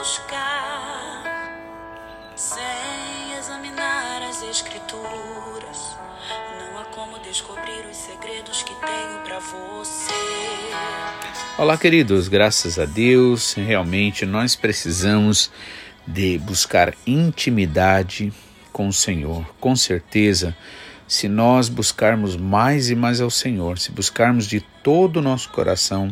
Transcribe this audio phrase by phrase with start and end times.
[0.00, 1.60] buscar.
[2.34, 5.94] Sem examinar as escrituras,
[6.58, 10.14] não há como descobrir os segredos que tenho para você.
[11.58, 15.50] Olá, queridos, graças a Deus, realmente nós precisamos
[16.06, 18.32] de buscar intimidade
[18.72, 19.44] com o Senhor.
[19.60, 20.56] Com certeza,
[21.06, 26.10] se nós buscarmos mais e mais ao Senhor, se buscarmos de todo o nosso coração,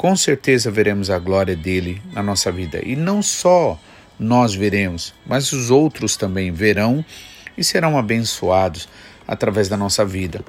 [0.00, 2.80] com certeza veremos a glória dele na nossa vida.
[2.82, 3.78] E não só
[4.18, 7.04] nós veremos, mas os outros também verão
[7.54, 8.88] e serão abençoados
[9.28, 10.42] através da nossa vida.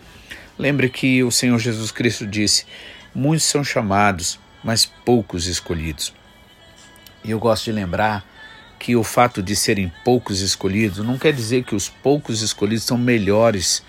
[0.58, 2.66] Lembre que o Senhor Jesus Cristo disse:
[3.14, 6.14] Muitos são chamados, mas poucos escolhidos.
[7.22, 8.26] E eu gosto de lembrar
[8.80, 12.98] que o fato de serem poucos escolhidos não quer dizer que os poucos escolhidos são
[12.98, 13.84] melhores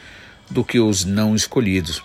[0.51, 2.03] do que os não escolhidos,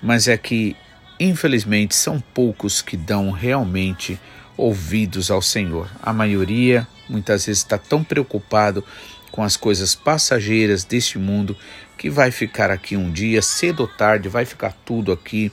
[0.00, 0.74] mas é que,
[1.18, 4.18] infelizmente, são poucos que dão realmente
[4.56, 5.88] ouvidos ao Senhor.
[6.02, 8.84] A maioria, muitas vezes, está tão preocupado
[9.30, 11.56] com as coisas passageiras deste mundo
[11.96, 15.52] que vai ficar aqui um dia, cedo ou tarde, vai ficar tudo aqui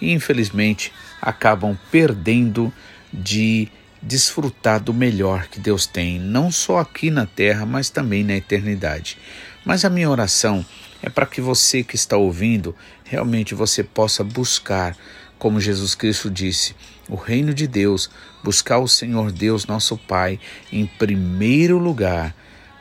[0.00, 2.72] e infelizmente acabam perdendo
[3.12, 3.68] de
[4.02, 9.16] desfrutar do melhor que Deus tem, não só aqui na terra, mas também na eternidade.
[9.64, 10.66] Mas a minha oração
[11.02, 14.96] é para que você que está ouvindo, realmente você possa buscar,
[15.38, 16.74] como Jesus Cristo disse,
[17.08, 18.08] o reino de Deus,
[18.44, 20.38] buscar o Senhor Deus, nosso Pai,
[20.72, 22.34] em primeiro lugar,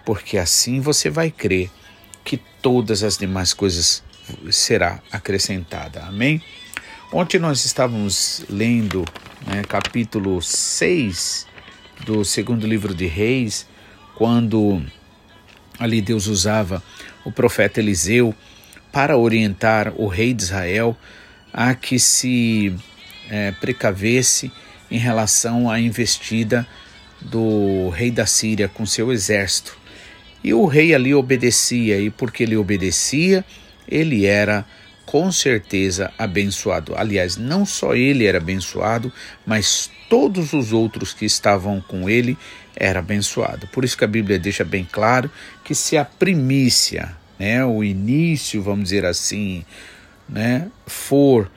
[0.06, 1.70] porque assim você vai crer
[2.24, 4.04] que todas as demais coisas
[4.52, 6.02] será acrescentada.
[6.04, 6.42] Amém?
[7.12, 9.04] Ontem nós estávamos lendo
[9.46, 11.48] né, capítulo 6
[12.06, 13.68] do segundo livro de Reis,
[14.16, 14.82] quando
[15.78, 16.82] ali Deus usava
[17.26, 18.36] o profeta Eliseu
[18.92, 20.98] para orientar o rei de Israel
[21.54, 22.76] a que se
[23.30, 24.52] é, precavesse
[24.90, 26.68] em relação à investida
[27.22, 29.78] do rei da Síria com seu exército.
[30.44, 33.46] E o rei ali obedecia, e porque ele obedecia,
[33.88, 34.66] ele era
[35.06, 36.96] com certeza abençoado.
[36.96, 39.12] Aliás, não só ele era abençoado,
[39.46, 42.38] mas todos os outros que estavam com ele
[42.76, 43.68] era abençoado.
[43.68, 45.30] Por isso que a Bíblia deixa bem claro
[45.64, 49.66] que se a primícia, né, o início, vamos dizer assim,
[50.28, 51.52] né, for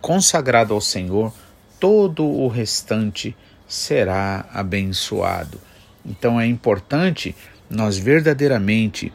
[0.00, 1.32] consagrado ao Senhor,
[1.78, 3.36] todo o restante
[3.66, 5.60] será abençoado.
[6.04, 7.34] Então é importante
[7.68, 9.12] nós verdadeiramente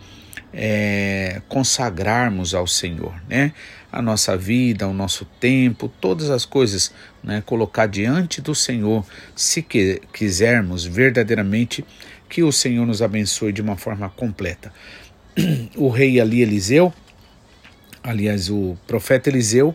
[0.54, 3.52] é, consagrarmos ao Senhor, né?
[3.96, 6.92] A nossa vida, o nosso tempo, todas as coisas,
[7.24, 7.42] né?
[7.46, 11.86] Colocar diante do Senhor, se que, quisermos verdadeiramente
[12.28, 14.74] que o Senhor nos abençoe de uma forma completa.
[15.78, 16.94] O rei ali Eliseu,
[18.04, 19.74] aliás, o profeta Eliseu,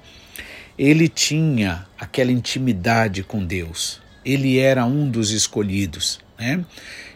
[0.79, 4.03] ele tinha aquela intimidade com Deus.
[4.23, 6.63] Ele era um dos escolhidos, né?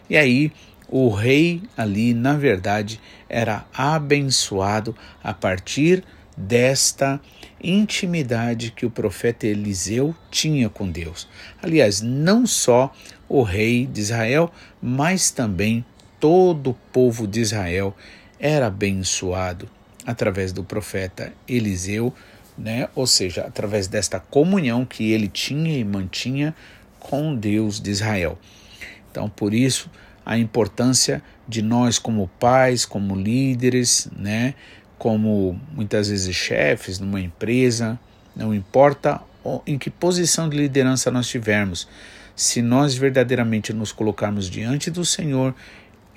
[0.08, 0.52] E aí
[0.88, 6.04] o rei ali, na verdade, era abençoado a partir
[6.36, 7.20] desta
[7.62, 11.28] intimidade que o profeta Eliseu tinha com Deus.
[11.62, 12.92] Aliás, não só
[13.28, 14.52] o rei de Israel,
[14.82, 15.84] mas também
[16.20, 17.96] todo o povo de Israel
[18.38, 19.68] era abençoado
[20.04, 22.12] através do profeta Eliseu,
[22.56, 22.88] né?
[22.94, 26.54] Ou seja, através desta comunhão que ele tinha e mantinha
[26.98, 28.38] com Deus de Israel.
[29.10, 29.90] Então, por isso,
[30.24, 34.54] a importância de nós como pais, como líderes, né,
[35.04, 38.00] como muitas vezes chefes numa empresa,
[38.34, 39.20] não importa
[39.66, 41.86] em que posição de liderança nós tivermos,
[42.34, 45.54] se nós verdadeiramente nos colocarmos diante do Senhor,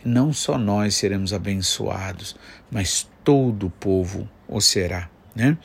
[0.06, 2.38] não só nós seremos abençoados,
[2.72, 5.58] mas todo o povo o será, né?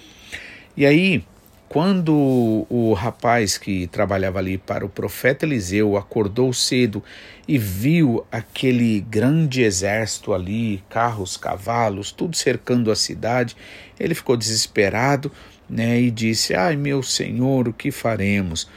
[0.77, 1.25] E aí,
[1.73, 7.03] quando o rapaz que trabalhava ali para o profeta Eliseu acordou cedo
[7.49, 13.57] e viu aquele grande exército ali, carros, cavalos, tudo cercando a cidade,
[13.99, 15.33] ele ficou desesperado
[15.67, 18.69] né, e disse: Ai meu senhor, o que faremos?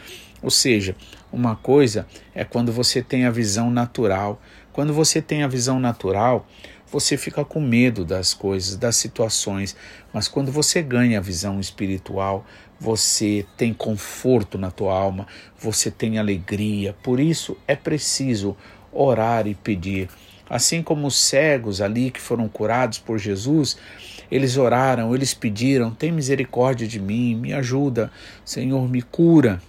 [0.42, 0.96] Ou seja,
[1.34, 4.42] uma coisa é quando você tem a visão natural.
[4.72, 6.48] Quando você tem a visão natural,
[6.92, 9.76] você fica com medo das coisas, das situações,
[10.14, 12.46] mas quando você ganha a visão espiritual,
[12.80, 15.28] você tem conforto na tua alma,
[15.58, 16.96] você tem alegria.
[17.02, 18.56] Por isso é preciso
[18.92, 20.10] orar e pedir.
[20.50, 23.78] Assim como os cegos ali que foram curados por Jesus,
[24.30, 28.12] eles oraram, eles pediram: tem misericórdia de mim, me ajuda,
[28.44, 29.62] Senhor, me cura.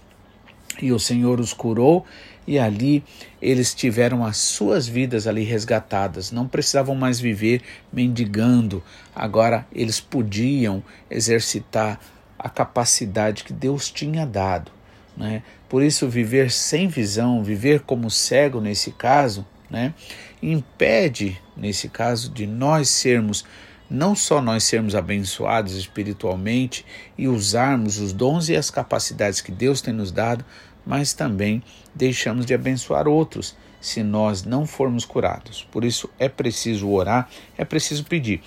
[0.81, 2.05] E o Senhor os curou
[2.47, 3.03] e ali
[3.41, 7.63] eles tiveram as suas vidas ali resgatadas, não precisavam mais viver
[7.93, 8.83] mendigando,
[9.15, 12.01] agora eles podiam exercitar
[12.39, 14.71] a capacidade que Deus tinha dado.
[15.17, 15.43] Né?
[15.69, 19.95] Por isso, viver sem visão, viver como cego nesse caso, né,
[20.43, 23.45] impede, nesse caso, de nós sermos,
[23.89, 26.85] não só nós sermos abençoados espiritualmente
[27.17, 30.45] e usarmos os dons e as capacidades que Deus tem nos dado,
[30.87, 31.63] mas também
[31.95, 35.67] deixamos de abençoar outros se nós não formos curados.
[35.71, 37.29] Por isso é preciso orar,
[37.59, 38.41] é preciso pedir.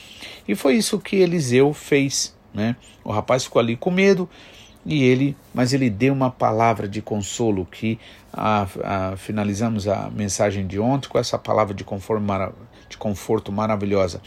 [0.47, 2.75] E foi isso que Eliseu fez, né?
[3.03, 4.27] O rapaz ficou ali com medo
[4.85, 7.99] e ele, mas ele deu uma palavra de consolo que
[8.31, 12.23] a, a, finalizamos a mensagem de ontem com essa palavra de conforto,
[12.87, 14.21] de conforto maravilhosa.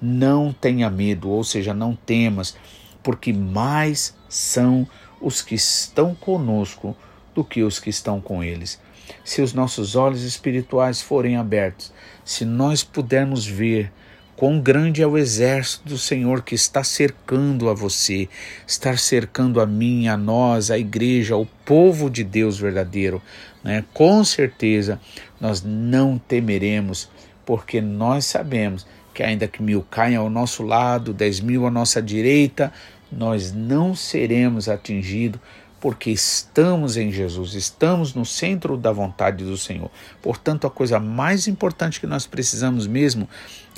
[0.00, 2.56] Não tenha medo, ou seja, não temas,
[3.02, 4.86] porque mais são
[5.20, 6.96] os que estão conosco
[7.38, 8.80] do que os que estão com eles.
[9.24, 11.92] Se os nossos olhos espirituais forem abertos,
[12.24, 13.92] se nós pudermos ver
[14.34, 18.28] quão grande é o exército do Senhor que está cercando a você,
[18.66, 23.22] está cercando a mim, a nós, a igreja, o povo de Deus verdadeiro,
[23.62, 23.84] né?
[23.94, 25.00] com certeza
[25.40, 27.08] nós não temeremos,
[27.46, 32.02] porque nós sabemos que ainda que mil caiam ao nosso lado, dez mil à nossa
[32.02, 32.72] direita,
[33.12, 35.40] nós não seremos atingidos
[35.80, 39.90] porque estamos em Jesus, estamos no centro da vontade do Senhor.
[40.20, 43.28] Portanto, a coisa mais importante que nós precisamos mesmo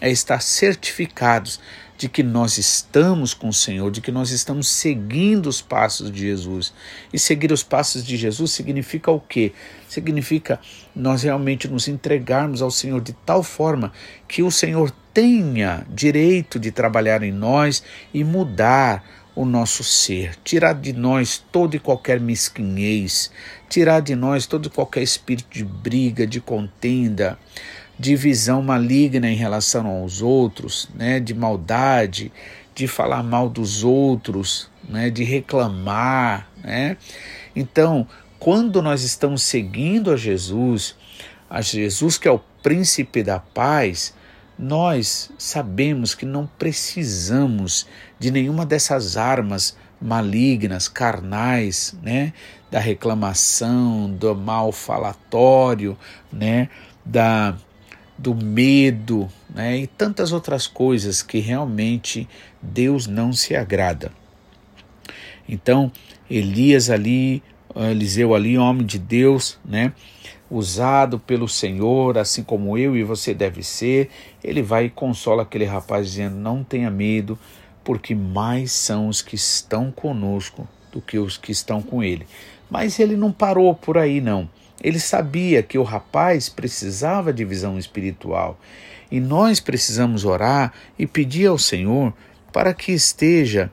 [0.00, 1.60] é estar certificados
[2.00, 6.20] de que nós estamos com o Senhor, de que nós estamos seguindo os passos de
[6.20, 6.72] Jesus.
[7.12, 9.52] E seguir os passos de Jesus significa o quê?
[9.86, 10.58] Significa
[10.96, 13.92] nós realmente nos entregarmos ao Senhor de tal forma
[14.26, 17.82] que o Senhor tenha direito de trabalhar em nós
[18.14, 19.04] e mudar
[19.40, 23.30] o nosso ser, tirar de nós todo e qualquer mesquinhez,
[23.70, 27.38] tirar de nós todo e qualquer espírito de briga, de contenda,
[27.98, 32.30] de visão maligna em relação aos outros, né, de maldade,
[32.74, 36.98] de falar mal dos outros, né, de reclamar, né?
[37.56, 38.06] Então,
[38.38, 40.94] quando nós estamos seguindo a Jesus,
[41.48, 44.12] a Jesus que é o príncipe da paz,
[44.60, 47.86] nós sabemos que não precisamos
[48.18, 52.34] de nenhuma dessas armas malignas, carnais, né,
[52.70, 55.96] da reclamação, do mal falatório,
[56.30, 56.68] né,
[57.04, 57.56] da
[58.18, 62.28] do medo, né, e tantas outras coisas que realmente
[62.60, 64.12] Deus não se agrada.
[65.48, 65.90] Então,
[66.30, 67.42] Elias ali,
[67.74, 69.94] Eliseu ali, homem de Deus, né,
[70.50, 74.10] usado pelo Senhor, assim como eu e você deve ser,
[74.42, 77.38] ele vai e consola aquele rapaz dizendo: Não tenha medo,
[77.84, 82.26] porque mais são os que estão conosco do que os que estão com ele.
[82.68, 84.48] Mas ele não parou por aí, não.
[84.82, 88.58] Ele sabia que o rapaz precisava de visão espiritual
[89.10, 92.14] e nós precisamos orar e pedir ao Senhor
[92.52, 93.70] para que esteja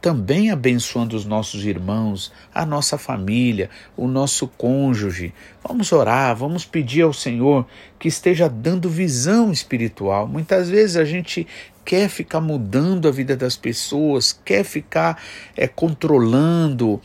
[0.00, 5.34] também abençoando os nossos irmãos, a nossa família, o nosso cônjuge.
[5.66, 7.66] Vamos orar, vamos pedir ao Senhor
[7.98, 10.28] que esteja dando visão espiritual.
[10.28, 11.46] Muitas vezes a gente
[11.84, 15.20] quer ficar mudando a vida das pessoas, quer ficar
[15.56, 17.00] é, controlando,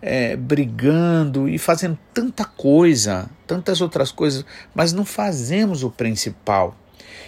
[0.00, 4.44] é, brigando e fazendo tanta coisa, tantas outras coisas,
[4.74, 6.76] mas não fazemos o principal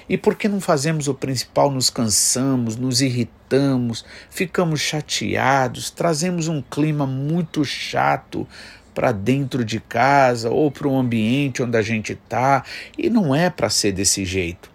[0.08, 7.06] e porque não fazemos o principal, nos cansamos, nos irritamos, ficamos chateados, trazemos um clima
[7.06, 8.46] muito chato
[8.94, 12.64] para dentro de casa ou para o ambiente onde a gente está,
[12.96, 14.70] e não é para ser desse jeito.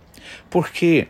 [0.49, 1.07] Porque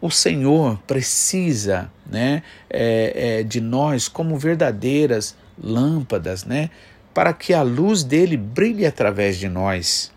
[0.00, 6.70] o Senhor precisa né, é, é, de nós como verdadeiras lâmpadas, né,
[7.12, 10.12] para que a luz dele brilhe através de nós.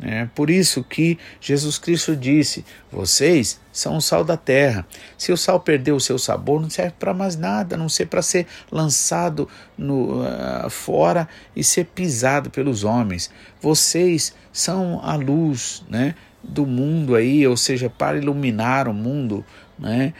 [0.00, 4.86] É por isso que Jesus Cristo disse: Vocês são o sal da terra.
[5.16, 8.06] Se o sal perder o seu sabor, não serve para mais nada, a não ser
[8.06, 13.30] para ser lançado no, uh, fora e ser pisado pelos homens.
[13.60, 19.44] Vocês são a luz né, do mundo aí, ou seja, para iluminar o mundo.
[19.78, 20.14] Né?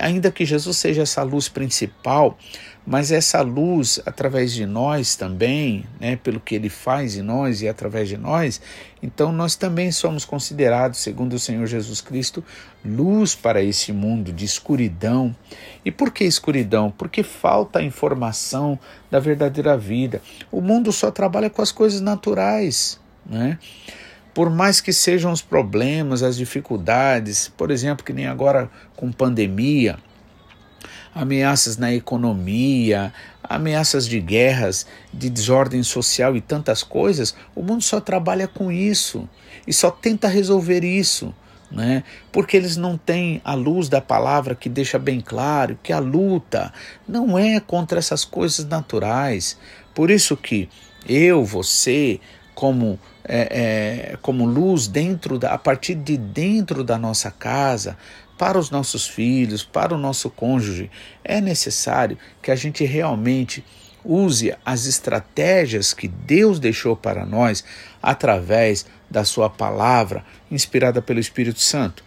[0.00, 2.36] Ainda que Jesus seja essa luz principal,
[2.86, 7.68] mas essa luz através de nós também, né, pelo que ele faz em nós e
[7.68, 8.60] através de nós,
[9.02, 12.44] então nós também somos considerados, segundo o Senhor Jesus Cristo,
[12.84, 15.34] luz para esse mundo de escuridão.
[15.84, 16.90] E por que escuridão?
[16.90, 18.78] Porque falta a informação
[19.10, 20.20] da verdadeira vida.
[20.50, 23.58] O mundo só trabalha com as coisas naturais, né?
[24.32, 29.98] Por mais que sejam os problemas, as dificuldades, por exemplo, que nem agora com pandemia,
[31.14, 38.00] ameaças na economia, ameaças de guerras, de desordem social e tantas coisas, o mundo só
[38.00, 39.28] trabalha com isso
[39.66, 41.34] e só tenta resolver isso.
[41.70, 42.02] Né?
[42.32, 46.72] Porque eles não têm a luz da palavra que deixa bem claro que a luta
[47.06, 49.56] não é contra essas coisas naturais.
[49.94, 50.68] Por isso que
[51.08, 52.18] eu, você,
[52.60, 57.96] como é, é, como luz dentro da, a partir de dentro da nossa casa,
[58.36, 60.90] para os nossos filhos, para o nosso cônjuge,
[61.24, 63.64] é necessário que a gente realmente
[64.04, 67.64] use as estratégias que Deus deixou para nós
[68.02, 72.04] através da sua palavra, inspirada pelo Espírito Santo.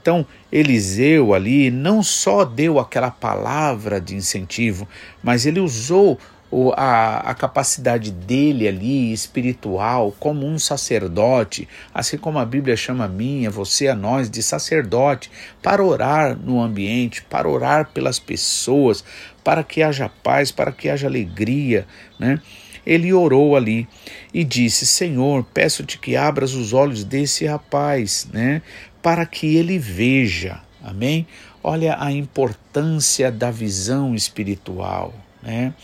[0.00, 4.86] Então, Eliseu ali não só deu aquela palavra de incentivo,
[5.20, 6.16] mas ele usou
[6.76, 13.08] a, a capacidade dele ali, espiritual, como um sacerdote, assim como a Bíblia chama a
[13.08, 15.30] mim, a você, a nós, de sacerdote,
[15.62, 19.04] para orar no ambiente, para orar pelas pessoas,
[19.44, 21.86] para que haja paz, para que haja alegria,
[22.18, 22.40] né?
[22.84, 23.86] Ele orou ali
[24.32, 28.62] e disse: Senhor, peço-te que abras os olhos desse rapaz, né,
[29.02, 30.60] para que ele veja.
[30.82, 31.26] Amém?
[31.62, 35.74] Olha a importância da visão espiritual, né?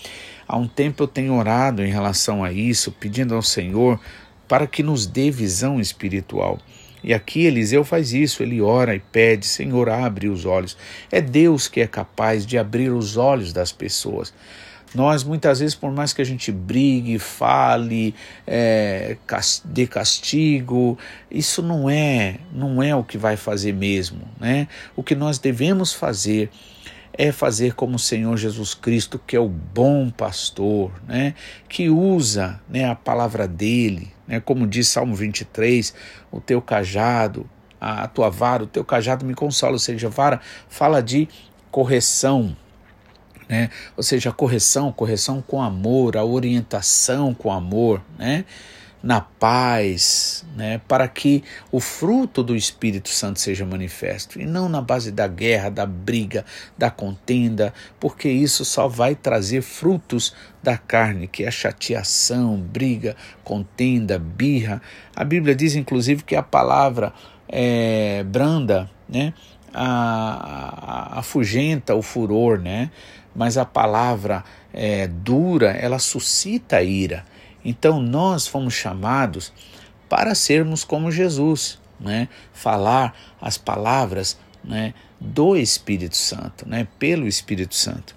[0.49, 4.01] Há um tempo eu tenho orado em relação a isso, pedindo ao Senhor
[4.47, 6.59] para que nos dê visão espiritual.
[7.03, 10.77] E aqui Eliseu faz isso, ele ora e pede, Senhor, abre os olhos.
[11.11, 14.33] É Deus que é capaz de abrir os olhos das pessoas.
[14.95, 18.15] Nós, muitas vezes, por mais que a gente brigue, fale,
[18.47, 19.17] é,
[19.65, 20.99] dê castigo,
[21.31, 24.23] isso não é, não é o que vai fazer mesmo.
[24.41, 24.67] Né?
[24.95, 26.51] O que nós devemos fazer
[27.19, 31.35] é fazer como o Senhor Jesus Cristo, que é o bom pastor, né?
[31.69, 34.41] que usa né, a palavra dele, né?
[34.41, 35.95] como diz Salmo 23,
[36.31, 37.49] o teu cajado,
[37.81, 41.29] a tua vara, o teu cajado me consola, ou seja, vara fala de
[41.71, 42.57] correção,
[43.49, 43.71] né?
[43.97, 48.45] Ou seja, correção, correção com amor, a orientação com amor, né?
[49.03, 54.81] Na paz, né, para que o fruto do Espírito Santo seja manifesto, e não na
[54.81, 56.45] base da guerra, da briga,
[56.77, 64.19] da contenda, porque isso só vai trazer frutos da carne, que é chateação, briga, contenda,
[64.19, 64.83] birra.
[65.15, 67.13] A Bíblia diz, inclusive, que a palavra
[67.49, 69.33] é, branda, né,
[71.13, 72.91] afugenta o furor, né,
[73.35, 77.25] mas a palavra é, dura, ela suscita a ira.
[77.67, 79.53] Então nós fomos chamados
[80.09, 82.29] para sermos como Jesus, né?
[82.53, 88.15] falar as palavras né, do Espírito Santo, né, pelo Espírito Santo.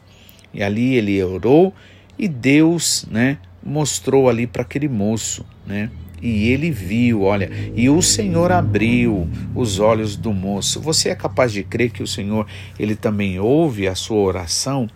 [0.53, 1.73] E ali ele orou
[2.17, 5.89] e Deus né, mostrou ali para aquele moço, né,
[6.21, 10.81] e ele viu, olha, e o Senhor abriu os olhos do moço.
[10.81, 12.45] Você é capaz de crer que o Senhor,
[12.77, 14.87] ele também ouve a sua oração?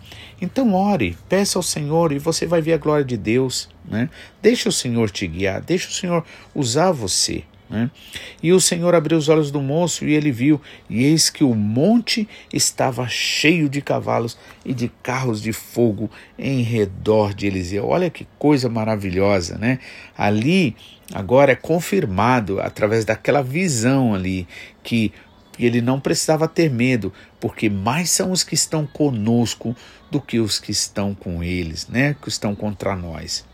[0.41, 4.09] Então ore, peça ao Senhor e você vai ver a glória de Deus, né?
[4.41, 6.25] Deixa o Senhor te guiar, deixa o Senhor
[6.55, 7.43] usar você.
[7.69, 7.89] Né?
[8.41, 11.55] E o Senhor abriu os olhos do moço e ele viu, e eis que o
[11.55, 17.87] monte estava cheio de cavalos e de carros de fogo em redor de Eliseu.
[17.87, 19.79] Olha que coisa maravilhosa, né?
[20.15, 20.75] Ali
[21.11, 24.47] agora é confirmado através daquela visão ali
[24.83, 25.11] que
[25.57, 29.75] ele não precisava ter medo, porque mais são os que estão conosco
[30.11, 32.15] do que os que estão com eles, né?
[32.21, 33.45] Que estão contra nós.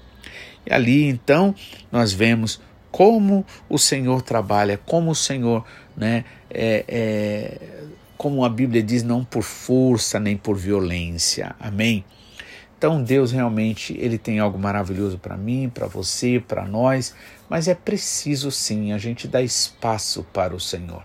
[0.66, 1.54] E ali então
[1.92, 2.62] nós vemos
[2.92, 5.64] como o Senhor trabalha, como o Senhor,
[5.96, 7.58] né, é, é,
[8.18, 11.56] como a Bíblia diz, não por força nem por violência.
[11.60, 12.04] Amém?
[12.78, 17.14] Então Deus realmente ele tem algo maravilhoso para mim, para você, para nós,
[17.50, 21.04] mas é preciso sim a gente dar espaço para o Senhor.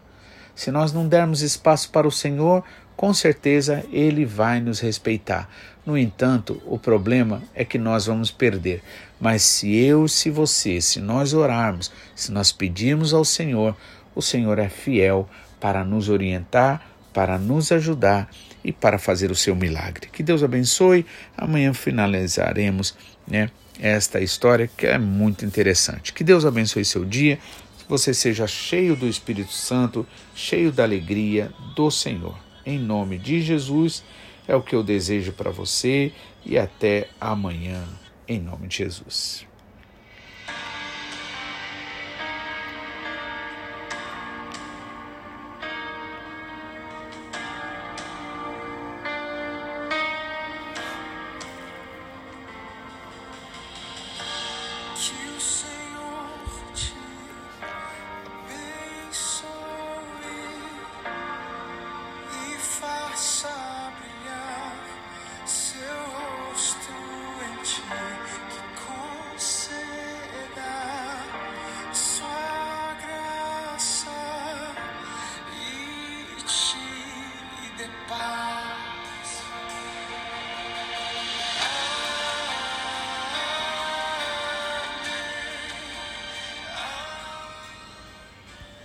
[0.55, 2.63] Se nós não dermos espaço para o Senhor,
[2.97, 5.49] com certeza ele vai nos respeitar.
[5.87, 8.83] No entanto, o problema é que nós vamos perder.
[9.21, 13.77] Mas se eu, se você, se nós orarmos, se nós pedirmos ao Senhor,
[14.15, 15.29] o Senhor é fiel
[15.61, 18.29] para nos orientar, para nos ajudar
[18.65, 20.09] e para fazer o seu milagre.
[20.11, 21.05] Que Deus abençoe.
[21.37, 22.95] Amanhã finalizaremos
[23.27, 26.13] né, esta história que é muito interessante.
[26.13, 27.39] Que Deus abençoe seu dia.
[27.79, 32.37] Que você seja cheio do Espírito Santo, cheio da alegria do Senhor.
[32.65, 34.03] Em nome de Jesus,
[34.47, 36.13] é o que eu desejo para você
[36.45, 37.83] e até amanhã,
[38.29, 39.47] em nome de Jesus.